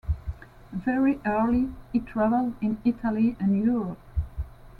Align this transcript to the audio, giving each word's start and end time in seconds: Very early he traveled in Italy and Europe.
Very 0.73 1.19
early 1.27 1.71
he 1.93 1.99
traveled 1.99 2.55
in 2.59 2.81
Italy 2.83 3.35
and 3.39 3.63
Europe. 3.63 3.99